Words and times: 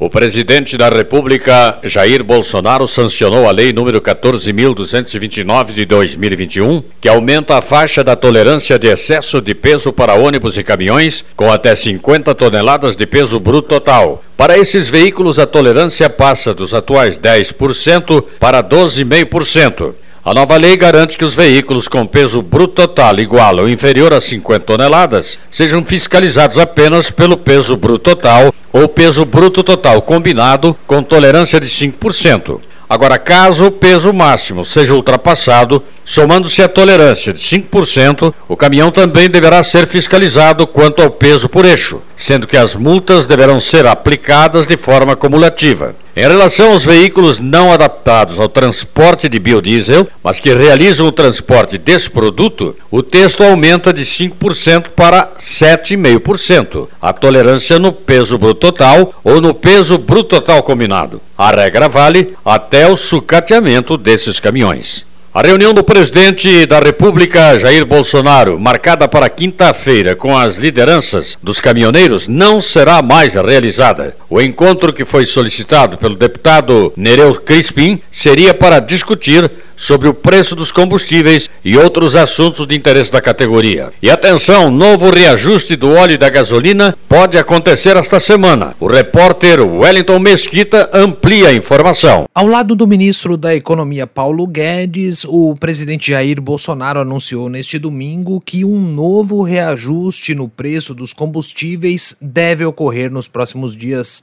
O 0.00 0.08
presidente 0.08 0.78
da 0.78 0.88
República, 0.88 1.78
Jair 1.84 2.24
Bolsonaro, 2.24 2.88
sancionou 2.88 3.46
a 3.46 3.50
Lei 3.50 3.70
número 3.70 4.00
14.229 4.00 5.74
de 5.74 5.84
2021, 5.84 6.82
que 6.98 7.06
aumenta 7.06 7.58
a 7.58 7.60
faixa 7.60 8.02
da 8.02 8.16
tolerância 8.16 8.78
de 8.78 8.86
excesso 8.86 9.42
de 9.42 9.54
peso 9.54 9.92
para 9.92 10.14
ônibus 10.14 10.56
e 10.56 10.62
caminhões 10.64 11.22
com 11.36 11.52
até 11.52 11.76
50 11.76 12.34
toneladas 12.34 12.96
de 12.96 13.06
peso 13.06 13.38
bruto 13.38 13.68
total. 13.68 14.24
Para 14.38 14.56
esses 14.56 14.88
veículos, 14.88 15.38
a 15.38 15.44
tolerância 15.46 16.08
passa 16.08 16.54
dos 16.54 16.72
atuais 16.72 17.18
10% 17.18 18.24
para 18.40 18.64
12,5%. 18.64 19.92
A 20.22 20.34
nova 20.34 20.54
lei 20.58 20.76
garante 20.76 21.16
que 21.16 21.24
os 21.24 21.34
veículos 21.34 21.88
com 21.88 22.04
peso 22.04 22.42
bruto 22.42 22.74
total 22.74 23.18
igual 23.18 23.60
ou 23.60 23.68
inferior 23.68 24.12
a 24.12 24.20
50 24.20 24.66
toneladas 24.66 25.38
sejam 25.50 25.82
fiscalizados 25.82 26.58
apenas 26.58 27.10
pelo 27.10 27.38
peso 27.38 27.74
bruto 27.74 28.14
total 28.14 28.52
ou 28.70 28.86
peso 28.86 29.24
bruto 29.24 29.62
total 29.62 30.02
combinado 30.02 30.76
com 30.86 31.02
tolerância 31.02 31.58
de 31.58 31.68
5%. 31.68 32.60
Agora, 32.86 33.18
caso 33.18 33.66
o 33.66 33.70
peso 33.70 34.12
máximo 34.12 34.62
seja 34.62 34.94
ultrapassado, 34.94 35.82
somando-se 36.04 36.60
a 36.60 36.68
tolerância 36.68 37.32
de 37.32 37.38
5%, 37.38 38.34
o 38.46 38.56
caminhão 38.56 38.90
também 38.90 39.30
deverá 39.30 39.62
ser 39.62 39.86
fiscalizado 39.86 40.66
quanto 40.66 41.00
ao 41.00 41.08
peso 41.08 41.48
por 41.48 41.64
eixo, 41.64 42.02
sendo 42.14 42.46
que 42.46 42.58
as 42.58 42.74
multas 42.74 43.24
deverão 43.24 43.58
ser 43.58 43.86
aplicadas 43.86 44.66
de 44.66 44.76
forma 44.76 45.16
cumulativa. 45.16 45.94
Em 46.16 46.22
relação 46.22 46.72
aos 46.72 46.84
veículos 46.84 47.38
não 47.38 47.72
adaptados 47.72 48.40
ao 48.40 48.48
transporte 48.48 49.28
de 49.28 49.38
biodiesel, 49.38 50.08
mas 50.22 50.40
que 50.40 50.52
realizam 50.52 51.06
o 51.06 51.12
transporte 51.12 51.78
desse 51.78 52.10
produto, 52.10 52.76
o 52.90 53.02
texto 53.02 53.44
aumenta 53.44 53.92
de 53.92 54.02
5% 54.02 54.88
para 54.90 55.30
7,5%, 55.38 56.88
a 57.00 57.12
tolerância 57.12 57.78
no 57.78 57.92
peso 57.92 58.36
bruto 58.36 58.60
total 58.60 59.14
ou 59.22 59.40
no 59.40 59.54
peso 59.54 59.96
bruto 59.98 60.30
total 60.30 60.62
combinado. 60.62 61.20
A 61.38 61.50
regra 61.50 61.88
vale 61.88 62.34
até 62.44 62.88
o 62.88 62.96
sucateamento 62.96 63.96
desses 63.96 64.40
caminhões. 64.40 65.09
A 65.32 65.42
reunião 65.42 65.72
do 65.72 65.84
presidente 65.84 66.66
da 66.66 66.80
República, 66.80 67.56
Jair 67.56 67.86
Bolsonaro, 67.86 68.58
marcada 68.58 69.06
para 69.06 69.30
quinta-feira 69.30 70.16
com 70.16 70.36
as 70.36 70.56
lideranças 70.56 71.38
dos 71.40 71.60
caminhoneiros, 71.60 72.26
não 72.26 72.60
será 72.60 73.00
mais 73.00 73.34
realizada. 73.34 74.16
O 74.28 74.40
encontro 74.40 74.92
que 74.92 75.04
foi 75.04 75.26
solicitado 75.26 75.96
pelo 75.96 76.16
deputado 76.16 76.92
Nereu 76.96 77.32
Crispim 77.36 78.00
seria 78.10 78.52
para 78.52 78.80
discutir 78.80 79.48
sobre 79.80 80.08
o 80.08 80.12
preço 80.12 80.54
dos 80.54 80.70
combustíveis 80.70 81.48
e 81.64 81.74
outros 81.78 82.14
assuntos 82.14 82.66
de 82.66 82.76
interesse 82.76 83.10
da 83.10 83.20
categoria. 83.20 83.90
E 84.02 84.10
atenção, 84.10 84.70
novo 84.70 85.08
reajuste 85.08 85.74
do 85.74 85.88
óleo 85.88 86.12
e 86.12 86.18
da 86.18 86.28
gasolina 86.28 86.94
pode 87.08 87.38
acontecer 87.38 87.96
esta 87.96 88.20
semana. 88.20 88.74
O 88.78 88.86
repórter 88.86 89.58
Wellington 89.66 90.18
Mesquita 90.18 90.90
amplia 90.92 91.48
a 91.48 91.54
informação. 91.54 92.26
Ao 92.34 92.46
lado 92.46 92.74
do 92.74 92.86
ministro 92.86 93.38
da 93.38 93.54
Economia 93.54 94.06
Paulo 94.06 94.46
Guedes, 94.46 95.24
o 95.24 95.56
presidente 95.58 96.10
Jair 96.10 96.42
Bolsonaro 96.42 97.00
anunciou 97.00 97.48
neste 97.48 97.78
domingo 97.78 98.38
que 98.38 98.66
um 98.66 98.78
novo 98.78 99.42
reajuste 99.42 100.34
no 100.34 100.46
preço 100.46 100.94
dos 100.94 101.14
combustíveis 101.14 102.14
deve 102.20 102.66
ocorrer 102.66 103.10
nos 103.10 103.26
próximos 103.26 103.74
dias. 103.74 104.22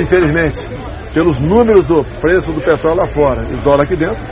Infelizmente, 0.00 0.60
pelos 1.12 1.36
números 1.40 1.86
do 1.86 2.04
preço 2.20 2.52
do 2.52 2.60
petróleo 2.60 2.98
lá 2.98 3.08
fora 3.08 3.48
e 3.50 3.54
o 3.54 3.62
dólar 3.62 3.82
aqui 3.82 3.96
dentro, 3.96 4.22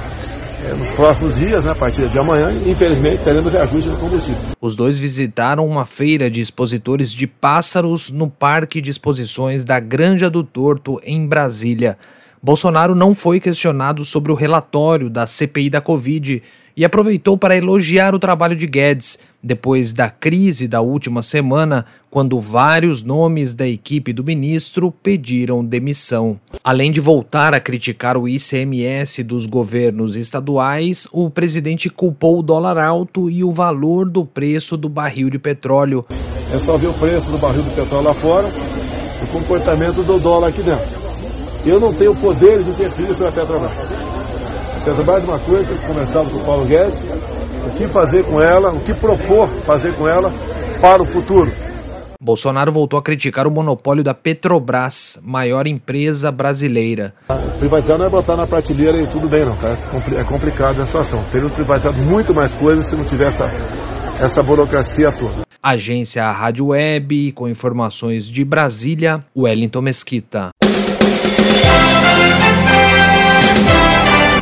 é, 0.64 0.74
nos 0.74 0.92
próximos 0.92 1.34
dias, 1.36 1.64
né, 1.64 1.72
a 1.72 1.74
partir 1.74 2.08
de 2.08 2.18
amanhã, 2.18 2.52
infelizmente, 2.66 3.22
teremos 3.22 3.52
reajuste 3.52 3.88
no 3.88 3.98
combustível. 3.98 4.50
Os 4.60 4.74
dois 4.74 4.98
visitaram 4.98 5.66
uma 5.66 5.84
feira 5.84 6.30
de 6.30 6.40
expositores 6.40 7.12
de 7.12 7.26
pássaros 7.26 8.10
no 8.10 8.28
Parque 8.28 8.80
de 8.80 8.90
Exposições 8.90 9.64
da 9.64 9.78
Granja 9.78 10.28
do 10.28 10.42
Torto, 10.42 11.00
em 11.04 11.26
Brasília. 11.26 11.96
Bolsonaro 12.42 12.94
não 12.94 13.14
foi 13.14 13.40
questionado 13.40 14.04
sobre 14.04 14.30
o 14.32 14.34
relatório 14.34 15.08
da 15.08 15.26
CPI 15.26 15.70
da 15.70 15.80
Covid 15.80 16.42
e 16.78 16.84
aproveitou 16.84 17.36
para 17.36 17.56
elogiar 17.56 18.14
o 18.14 18.20
trabalho 18.20 18.54
de 18.54 18.64
Guedes, 18.64 19.18
depois 19.42 19.92
da 19.92 20.08
crise 20.08 20.68
da 20.68 20.80
última 20.80 21.22
semana, 21.22 21.84
quando 22.08 22.40
vários 22.40 23.02
nomes 23.02 23.52
da 23.52 23.66
equipe 23.66 24.12
do 24.12 24.22
ministro 24.22 24.92
pediram 24.92 25.64
demissão. 25.64 26.38
Além 26.62 26.92
de 26.92 27.00
voltar 27.00 27.52
a 27.52 27.58
criticar 27.58 28.16
o 28.16 28.28
ICMS 28.28 29.24
dos 29.24 29.44
governos 29.44 30.14
estaduais, 30.14 31.08
o 31.12 31.28
presidente 31.28 31.90
culpou 31.90 32.38
o 32.38 32.42
dólar 32.42 32.78
alto 32.78 33.28
e 33.28 33.42
o 33.42 33.50
valor 33.50 34.08
do 34.08 34.24
preço 34.24 34.76
do 34.76 34.88
barril 34.88 35.28
de 35.28 35.38
petróleo. 35.40 36.04
É 36.52 36.58
só 36.58 36.78
ver 36.78 36.90
o 36.90 36.94
preço 36.94 37.32
do 37.32 37.38
barril 37.38 37.62
de 37.62 37.74
petróleo 37.74 38.06
lá 38.06 38.20
fora, 38.20 38.48
o 39.20 39.26
comportamento 39.32 40.04
do 40.04 40.20
dólar 40.20 40.50
aqui 40.50 40.62
dentro. 40.62 41.08
Eu 41.66 41.80
não 41.80 41.92
tenho 41.92 42.14
poder 42.14 42.62
de 42.62 42.70
interferir 42.70 43.14
sobre 43.14 43.32
a 43.32 43.34
Petrobras. 43.34 44.17
Petrobras 44.84 45.24
é 45.24 45.26
uma 45.26 45.38
coisa, 45.40 45.74
conversava 45.86 46.30
com 46.30 46.38
o 46.38 46.44
Paulo 46.44 46.66
Guedes, 46.66 46.94
o 47.66 47.70
que 47.70 47.88
fazer 47.88 48.24
com 48.24 48.38
ela, 48.40 48.72
o 48.72 48.80
que 48.80 48.94
propor 48.94 49.48
fazer 49.62 49.96
com 49.96 50.08
ela 50.08 50.32
para 50.80 51.02
o 51.02 51.06
futuro. 51.06 51.50
Bolsonaro 52.20 52.72
voltou 52.72 52.98
a 52.98 53.02
criticar 53.02 53.46
o 53.46 53.50
monopólio 53.50 54.02
da 54.02 54.12
Petrobras, 54.12 55.20
maior 55.24 55.66
empresa 55.68 56.32
brasileira. 56.32 57.14
Privatizar 57.58 57.96
não 57.96 58.06
é 58.06 58.10
botar 58.10 58.36
na 58.36 58.46
prateleira 58.46 58.98
e 58.98 59.08
tudo 59.08 59.28
bem, 59.28 59.46
não, 59.46 59.56
tá? 59.56 59.70
É 60.16 60.24
complicado 60.24 60.80
a 60.82 60.84
situação. 60.84 61.24
Teria 61.30 61.48
privatizado 61.48 62.02
muito 62.02 62.34
mais 62.34 62.52
coisas 62.54 62.84
se 62.86 62.96
não 62.96 63.04
tivesse 63.04 63.40
essa, 63.42 64.24
essa 64.24 64.42
burocracia 64.42 65.06
toda. 65.12 65.42
Agência 65.62 66.30
Rádio 66.30 66.66
Web, 66.66 67.32
com 67.32 67.48
informações 67.48 68.30
de 68.30 68.44
Brasília, 68.44 69.20
Wellington 69.36 69.82
Mesquita. 69.82 70.50